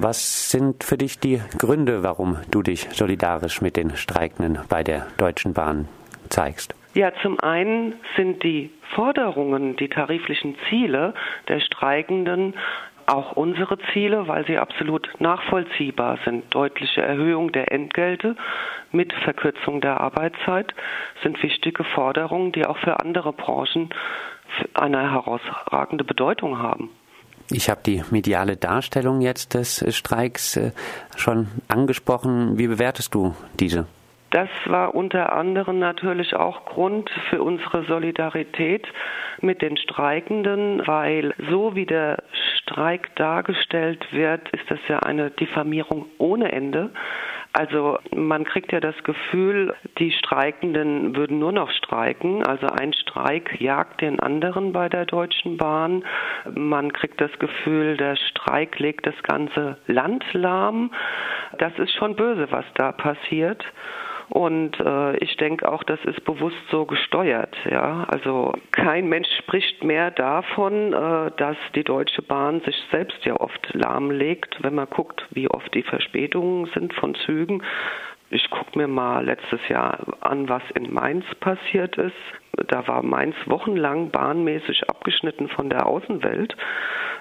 Was 0.00 0.52
sind 0.52 0.84
für 0.84 0.96
dich 0.96 1.18
die 1.18 1.40
Gründe, 1.58 2.04
warum 2.04 2.38
du 2.52 2.62
dich 2.62 2.88
solidarisch 2.92 3.60
mit 3.60 3.76
den 3.76 3.96
Streikenden 3.96 4.60
bei 4.68 4.84
der 4.84 5.08
Deutschen 5.16 5.54
Bahn 5.54 5.88
zeigst? 6.28 6.76
Ja, 6.94 7.10
zum 7.20 7.40
einen 7.40 7.94
sind 8.16 8.44
die 8.44 8.70
Forderungen, 8.94 9.74
die 9.74 9.88
tariflichen 9.88 10.54
Ziele 10.68 11.14
der 11.48 11.58
Streikenden 11.58 12.54
auch 13.06 13.32
unsere 13.32 13.76
Ziele, 13.92 14.28
weil 14.28 14.46
sie 14.46 14.56
absolut 14.56 15.10
nachvollziehbar 15.18 16.20
sind. 16.24 16.44
Deutliche 16.54 17.02
Erhöhung 17.02 17.50
der 17.50 17.72
Entgelte 17.72 18.36
mit 18.92 19.12
Verkürzung 19.12 19.80
der 19.80 20.00
Arbeitszeit 20.00 20.74
sind 21.24 21.42
wichtige 21.42 21.82
Forderungen, 21.82 22.52
die 22.52 22.66
auch 22.66 22.78
für 22.78 23.00
andere 23.00 23.32
Branchen 23.32 23.90
eine 24.74 25.10
herausragende 25.10 26.04
Bedeutung 26.04 26.60
haben. 26.60 26.88
Ich 27.50 27.70
habe 27.70 27.80
die 27.84 28.02
mediale 28.10 28.56
Darstellung 28.56 29.20
jetzt 29.20 29.54
des 29.54 29.84
Streiks 29.96 30.56
äh, 30.56 30.72
schon 31.16 31.48
angesprochen. 31.68 32.58
Wie 32.58 32.66
bewertest 32.66 33.14
du 33.14 33.34
diese? 33.58 33.86
Das 34.30 34.50
war 34.66 34.94
unter 34.94 35.32
anderem 35.32 35.78
natürlich 35.78 36.34
auch 36.34 36.66
Grund 36.66 37.10
für 37.30 37.42
unsere 37.42 37.84
Solidarität 37.84 38.86
mit 39.40 39.62
den 39.62 39.78
Streikenden, 39.78 40.86
weil 40.86 41.32
so 41.48 41.74
wie 41.74 41.86
der 41.86 42.22
Streik 42.58 43.16
dargestellt 43.16 44.06
wird, 44.12 44.46
ist 44.50 44.70
das 44.70 44.80
ja 44.88 44.98
eine 44.98 45.30
Diffamierung 45.30 46.06
ohne 46.18 46.52
Ende. 46.52 46.90
Also 47.58 47.98
man 48.14 48.44
kriegt 48.44 48.70
ja 48.70 48.78
das 48.78 48.94
Gefühl, 49.02 49.74
die 49.98 50.12
Streikenden 50.12 51.16
würden 51.16 51.40
nur 51.40 51.50
noch 51.50 51.72
streiken. 51.72 52.46
Also 52.46 52.68
ein 52.68 52.92
Streik 52.92 53.60
jagt 53.60 54.00
den 54.00 54.20
anderen 54.20 54.72
bei 54.72 54.88
der 54.88 55.06
Deutschen 55.06 55.56
Bahn. 55.56 56.04
Man 56.54 56.92
kriegt 56.92 57.20
das 57.20 57.36
Gefühl, 57.40 57.96
der 57.96 58.14
Streik 58.14 58.78
legt 58.78 59.08
das 59.08 59.20
ganze 59.24 59.76
Land 59.88 60.24
lahm. 60.34 60.92
Das 61.58 61.76
ist 61.80 61.92
schon 61.94 62.14
böse, 62.14 62.46
was 62.52 62.64
da 62.76 62.92
passiert. 62.92 63.64
Und 64.30 64.78
äh, 64.80 65.16
ich 65.18 65.36
denke 65.38 65.70
auch, 65.70 65.82
das 65.84 66.04
ist 66.04 66.24
bewusst 66.24 66.56
so 66.70 66.84
gesteuert. 66.84 67.56
Ja, 67.70 68.04
also 68.08 68.52
kein 68.72 69.08
Mensch 69.08 69.28
spricht 69.38 69.82
mehr 69.82 70.10
davon, 70.10 70.92
äh, 70.92 71.30
dass 71.36 71.56
die 71.74 71.84
Deutsche 71.84 72.22
Bahn 72.22 72.60
sich 72.60 72.76
selbst 72.90 73.24
ja 73.24 73.40
oft 73.40 73.72
lahmlegt, 73.72 74.62
wenn 74.62 74.74
man 74.74 74.88
guckt, 74.90 75.26
wie 75.30 75.48
oft 75.48 75.72
die 75.74 75.82
Verspätungen 75.82 76.66
sind 76.74 76.92
von 76.94 77.14
Zügen. 77.14 77.62
Ich 78.30 78.50
gucke 78.50 78.76
mir 78.76 78.88
mal 78.88 79.24
letztes 79.24 79.66
Jahr 79.68 80.00
an, 80.20 80.50
was 80.50 80.62
in 80.74 80.92
Mainz 80.92 81.24
passiert 81.40 81.96
ist. 81.96 82.12
Da 82.66 82.86
war 82.86 83.02
Mainz 83.02 83.34
wochenlang 83.46 84.10
bahnmäßig 84.10 84.90
abgeschnitten 84.90 85.48
von 85.48 85.70
der 85.70 85.86
Außenwelt. 85.86 86.54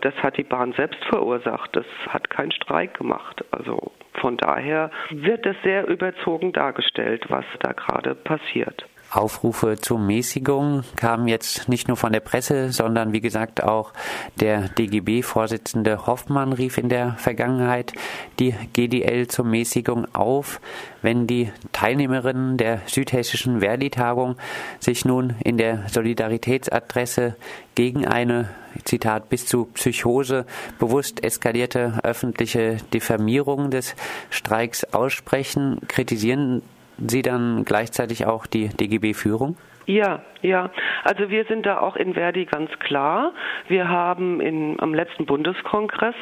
Das 0.00 0.14
hat 0.22 0.36
die 0.36 0.42
Bahn 0.42 0.72
selbst 0.72 1.04
verursacht. 1.04 1.76
Das 1.76 1.86
hat 2.08 2.30
kein 2.30 2.50
Streik 2.50 2.94
gemacht. 2.98 3.44
Also 3.52 3.92
von 4.20 4.36
daher 4.36 4.90
wird 5.10 5.46
es 5.46 5.56
sehr 5.62 5.86
überzogen 5.88 6.52
dargestellt, 6.52 7.24
was 7.28 7.44
da 7.60 7.72
gerade 7.72 8.14
passiert. 8.14 8.86
Aufrufe 9.10 9.76
zur 9.80 9.98
Mäßigung 9.98 10.84
kamen 10.96 11.28
jetzt 11.28 11.68
nicht 11.68 11.88
nur 11.88 11.96
von 11.96 12.12
der 12.12 12.20
Presse, 12.20 12.72
sondern 12.72 13.12
wie 13.12 13.20
gesagt 13.20 13.62
auch 13.62 13.92
der 14.36 14.68
DGB-Vorsitzende 14.68 16.06
Hoffmann 16.06 16.52
rief 16.52 16.76
in 16.78 16.88
der 16.88 17.14
Vergangenheit 17.14 17.92
die 18.38 18.54
GDL 18.72 19.26
zur 19.28 19.46
Mäßigung 19.46 20.14
auf. 20.14 20.60
Wenn 21.00 21.26
die 21.26 21.50
Teilnehmerinnen 21.72 22.58
der 22.58 22.82
südhessischen 22.86 23.60
Verdi-Tagung 23.60 24.36
sich 24.78 25.04
nun 25.04 25.36
in 25.42 25.56
der 25.56 25.88
Solidaritätsadresse 25.88 27.36
gegen 27.74 28.06
eine 28.06 28.50
Zitat, 28.84 29.28
bis 29.28 29.46
zu 29.46 29.66
Psychose 29.66 30.44
bewusst 30.78 31.24
eskalierte 31.24 32.00
öffentliche 32.02 32.76
Diffamierung 32.92 33.70
des 33.70 33.94
Streiks 34.30 34.84
aussprechen, 34.84 35.80
kritisieren 35.88 36.62
Sie 37.06 37.22
dann 37.22 37.64
gleichzeitig 37.64 38.26
auch 38.26 38.46
die 38.46 38.68
DGB-Führung? 38.68 39.56
Ja, 39.86 40.20
ja. 40.42 40.70
Also 41.04 41.30
wir 41.30 41.46
sind 41.46 41.64
da 41.64 41.80
auch 41.80 41.96
in 41.96 42.12
Verdi 42.12 42.44
ganz 42.44 42.70
klar. 42.78 43.32
Wir 43.68 43.88
haben 43.88 44.40
in, 44.40 44.78
am 44.80 44.92
letzten 44.92 45.24
Bundeskongress 45.24 46.14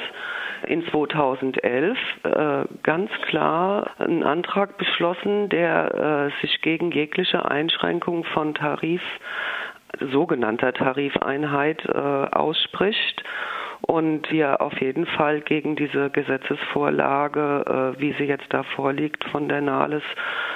in 0.69 0.87
2011 0.87 1.99
äh, 2.23 2.65
ganz 2.84 3.11
klar 3.27 3.91
einen 3.99 4.23
Antrag 4.23 4.78
beschlossen, 4.78 5.49
der 5.49 6.31
äh, 6.33 6.41
sich 6.43 6.61
gegen 6.62 6.93
jegliche 6.93 7.51
Einschränkung 7.51 8.22
von 8.25 8.55
Tarif, 8.55 9.03
sogenannter 10.12 10.72
Tarifeinheit 10.72 11.84
äh, 11.87 11.91
ausspricht 11.91 13.25
und 13.83 14.31
wir 14.31 14.61
auf 14.61 14.81
jeden 14.81 15.07
Fall 15.07 15.41
gegen 15.41 15.77
diese 15.77 16.11
Gesetzesvorlage, 16.11 17.95
äh, 17.97 18.01
wie 18.01 18.13
sie 18.15 18.25
jetzt 18.25 18.47
da 18.51 18.63
vorliegt 18.63 19.25
von 19.31 19.49
der 19.49 19.61
Nahles, 19.61 20.03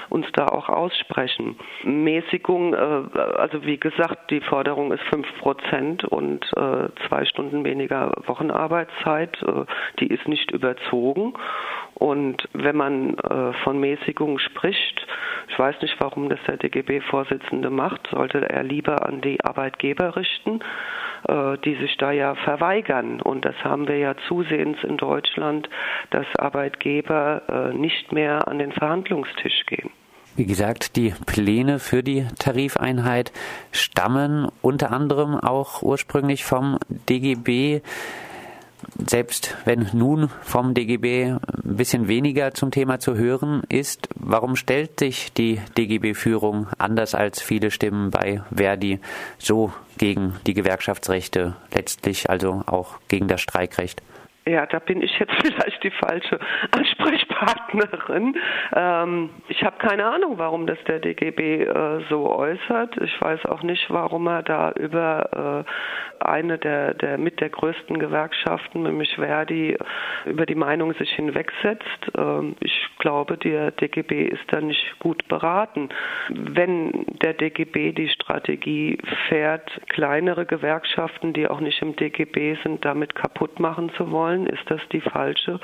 uns 0.09 0.27
da 0.33 0.47
auch 0.47 0.69
aussprechen. 0.69 1.57
Mäßigung, 1.85 2.75
äh, 2.75 3.19
also 3.37 3.65
wie 3.65 3.79
gesagt, 3.79 4.31
die 4.31 4.41
Forderung 4.41 4.93
ist 4.93 5.03
fünf 5.05 5.27
Prozent 5.39 6.05
und 6.05 6.45
äh, 6.57 6.89
zwei 7.09 7.25
Stunden 7.25 7.65
weniger 7.65 8.13
Wochenarbeitszeit, 8.27 9.39
die 9.99 10.07
ist 10.07 10.27
nicht 10.29 10.51
überzogen. 10.51 11.35
Und 11.95 12.49
wenn 12.53 12.77
man 12.77 13.17
von 13.65 13.79
Mäßigung 13.79 14.39
spricht, 14.39 15.07
ich 15.50 15.59
weiß 15.59 15.77
nicht, 15.83 15.97
warum 15.99 16.28
das 16.28 16.38
der 16.47 16.56
DGB-Vorsitzende 16.56 17.71
macht, 17.71 18.09
sollte 18.11 18.49
er 18.49 18.62
lieber 18.62 19.06
an 19.06 19.21
die 19.21 19.43
Arbeitgeber 19.44 20.16
richten 20.16 20.61
äh, 21.28 21.59
die 21.59 21.75
sich 21.77 21.97
da 21.99 22.12
ja 22.12 22.34
verweigern. 22.34 23.21
Und 23.21 23.44
das 23.44 23.55
haben 23.62 23.87
wir 23.89 23.99
ja 23.99 24.15
zusehends 24.27 24.83
in 24.83 24.97
Deutschland, 24.97 25.69
dass 26.10 26.25
Arbeitgeber 26.39 27.43
äh, 27.47 27.77
nicht 27.77 28.12
mehr 28.12 28.49
an 28.49 28.59
den 28.59 28.72
Verhandlungstisch 28.72 29.66
gehen. 29.66 29.91
Wie 30.37 30.47
gesagt, 30.47 30.97
die 30.97 31.12
Pläne 31.27 31.78
für 31.78 32.03
die 32.03 32.27
Tarifeinheit 32.39 33.33
stammen 33.72 34.49
unter 34.62 34.93
anderem 34.93 35.34
auch 35.34 35.83
ursprünglich 35.83 36.44
vom 36.44 36.78
DGB. 36.89 37.83
Selbst 39.07 39.57
wenn 39.65 39.89
nun 39.93 40.31
vom 40.43 40.75
DGB 40.75 41.33
ein 41.33 41.41
bisschen 41.63 42.09
weniger 42.09 42.55
zum 42.55 42.71
Thema 42.71 42.99
zu 42.99 43.17
hören 43.17 43.63
ist, 43.69 44.09
warum 44.15 44.57
stellt 44.57 44.99
sich 45.01 45.33
die 45.33 45.61
DGB-Führung 45.77 46.69
anders 46.79 47.15
als 47.15 47.41
viele 47.43 47.71
Stimmen 47.71 48.11
bei 48.11 48.43
Verdi 48.55 49.01
so 49.39 49.73
gegen 49.99 50.35
die 50.47 50.55
Gewerkschaftsrechte, 50.55 51.57
letztlich 51.75 52.31
also 52.31 52.63
auch 52.67 52.99
gegen 53.09 53.29
das 53.29 53.41
Streikrecht? 53.41 54.03
Ja, 54.47 54.65
da 54.67 54.78
bin 54.78 55.03
ich 55.03 55.19
jetzt 55.19 55.33
vielleicht 55.43 55.83
die 55.84 55.91
falsche 55.91 56.39
Ansprechpartnerin. 56.71 58.37
Ähm, 58.75 59.31
ich 59.49 59.62
habe 59.62 59.77
keine 59.78 60.06
Ahnung, 60.06 60.39
warum 60.39 60.67
das 60.67 60.78
der 60.87 60.99
DGB 60.99 61.65
äh, 61.65 62.01
so 62.09 62.31
äußert. 62.34 62.97
Ich 63.03 63.21
weiß 63.21 63.45
auch 63.47 63.62
nicht, 63.62 63.91
warum 63.91 64.27
er 64.28 64.43
da 64.43 64.73
über 64.73 65.67
äh, 66.21 66.25
eine 66.25 66.59
der, 66.59 66.95
der 66.95 67.19
mit 67.19 67.41
der 67.41 67.51
größten 67.51 67.99
Gewerkschaften, 67.99 68.83
nämlich 68.83 69.15
Verdi, 69.15 69.77
über 70.25 70.47
die 70.47 70.55
Meinung 70.55 70.95
sich 70.95 71.11
hinwegsetzt. 71.12 72.11
Ähm, 72.17 72.57
ich 72.61 72.89
glaube, 72.99 73.37
der 73.37 73.72
DGB 73.72 74.25
ist 74.25 74.45
da 74.49 74.61
nicht 74.61 74.99
gut 75.01 75.27
beraten. 75.28 75.91
Wenn 76.31 77.05
der 77.22 77.34
DGB 77.34 77.93
die 77.93 78.09
Strategie 78.09 78.99
fährt, 79.28 79.71
kleinere 79.89 80.47
Gewerkschaften, 80.47 81.33
die 81.34 81.47
auch 81.47 81.61
nicht 81.61 81.81
im 81.83 81.95
DGB 81.97 82.57
sind, 82.62 82.84
damit 82.84 83.15
kaputt 83.15 83.61
machen 83.61 83.91
zu 83.97 84.11
wollen, 84.11 84.30
wollen, 84.31 84.47
ist 84.47 84.63
das 84.71 84.81
die 84.93 85.01
falsche 85.01 85.61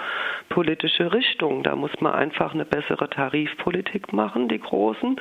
politische 0.49 1.13
Richtung. 1.13 1.63
Da 1.63 1.77
muss 1.77 1.93
man 2.01 2.13
einfach 2.13 2.55
eine 2.55 2.65
bessere 2.65 3.09
Tarifpolitik 3.09 4.13
machen, 4.13 4.49
die 4.49 4.59
Großen, 4.59 5.21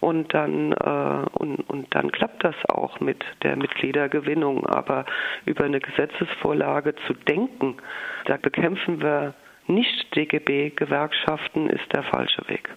und 0.00 0.32
dann 0.34 0.72
äh, 0.72 1.26
und, 1.38 1.58
und 1.68 1.94
dann 1.94 2.10
klappt 2.10 2.42
das 2.44 2.54
auch 2.68 3.00
mit 3.00 3.22
der 3.42 3.56
Mitgliedergewinnung. 3.56 4.66
Aber 4.66 5.04
über 5.44 5.64
eine 5.64 5.80
Gesetzesvorlage 5.80 6.94
zu 7.06 7.14
denken, 7.14 7.76
da 8.26 8.36
bekämpfen 8.36 9.02
wir 9.02 9.34
nicht 9.66 10.16
DGB-Gewerkschaften, 10.16 11.68
ist 11.70 11.92
der 11.92 12.02
falsche 12.02 12.48
Weg. 12.48 12.68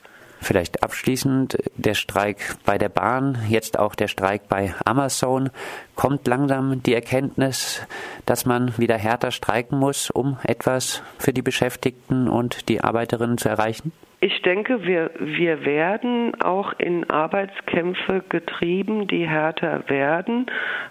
Vielleicht 0.43 0.83
abschließend 0.83 1.57
der 1.75 1.93
Streik 1.93 2.57
bei 2.65 2.77
der 2.77 2.89
Bahn, 2.89 3.37
jetzt 3.47 3.79
auch 3.79 3.95
der 3.95 4.09
Streik 4.09 4.49
bei 4.49 4.73
Amazon. 4.83 5.49
Kommt 5.95 6.27
langsam 6.27 6.83
die 6.83 6.93
Erkenntnis, 6.93 7.81
dass 8.25 8.45
man 8.45 8.77
wieder 8.77 8.97
härter 8.97 9.31
streiken 9.31 9.79
muss, 9.79 10.09
um 10.09 10.37
etwas 10.43 11.01
für 11.17 11.33
die 11.33 11.41
Beschäftigten 11.41 12.27
und 12.27 12.67
die 12.67 12.81
Arbeiterinnen 12.81 13.37
zu 13.37 13.47
erreichen? 13.47 13.93
Ich 14.23 14.41
denke, 14.41 14.85
wir, 14.85 15.11
wir 15.19 15.65
werden 15.65 16.33
auch 16.41 16.71
in 16.77 17.09
Arbeitskämpfe 17.09 18.23
getrieben, 18.29 19.05
die 19.05 19.27
härter 19.27 19.83
werden. 19.89 20.45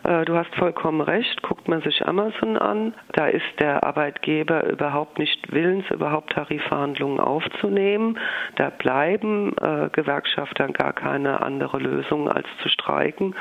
Äh, 0.05 0.26
du 0.26 0.37
hast 0.37 0.55
vollkommen 0.55 1.00
recht, 1.00 1.40
guckt 1.40 1.67
man 1.67 1.81
sich 1.81 2.06
Amazon 2.06 2.58
an, 2.58 2.93
da 3.14 3.29
ist 3.29 3.46
der 3.58 3.84
Arbeitgeber 3.84 4.69
überhaupt 4.69 5.19
nicht 5.19 5.50
willens, 5.50 5.90
überhaupt 5.90 6.34
Tarifverhandlungen 6.34 7.20
aufzunehmen. 7.20 8.19
Da 8.56 8.69
bleiben 8.69 9.56
äh, 9.62 9.88
Gewerkschafter 9.90 10.69
gar 10.69 10.93
keine 10.93 11.40
andere 11.40 11.79
Lösung 11.79 12.29
als 12.29 12.46
zu 12.62 12.69
streiken. 12.69 13.34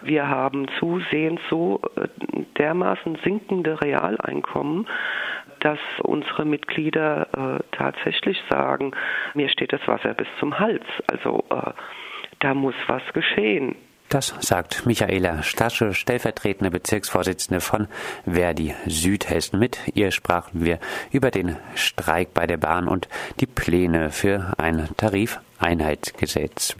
Wir 0.00 0.26
haben 0.26 0.68
zusehends 0.78 1.42
so 1.50 1.82
äh, 1.96 2.08
dermaßen 2.56 3.18
sinkende 3.22 3.82
Realeinkommen, 3.82 4.86
dass 5.64 5.78
unsere 6.02 6.44
Mitglieder 6.44 7.26
äh, 7.32 7.76
tatsächlich 7.76 8.38
sagen, 8.50 8.92
mir 9.32 9.48
steht 9.48 9.72
das 9.72 9.86
Wasser 9.86 10.14
bis 10.14 10.28
zum 10.38 10.58
Hals. 10.58 10.84
Also 11.06 11.42
äh, 11.50 11.72
da 12.40 12.54
muss 12.54 12.74
was 12.86 13.02
geschehen. 13.14 13.74
Das 14.10 14.34
sagt 14.40 14.86
Michaela 14.86 15.42
Stasche, 15.42 15.94
stellvertretende 15.94 16.70
Bezirksvorsitzende 16.70 17.60
von 17.60 17.88
Verdi 18.30 18.74
Südhessen. 18.86 19.58
Mit 19.58 19.80
ihr 19.94 20.12
sprachen 20.12 20.64
wir 20.64 20.78
über 21.10 21.30
den 21.30 21.56
Streik 21.74 22.34
bei 22.34 22.46
der 22.46 22.58
Bahn 22.58 22.86
und 22.86 23.08
die 23.40 23.46
Pläne 23.46 24.10
für 24.10 24.52
ein 24.58 24.88
Tarifeinheitsgesetz. 24.98 26.72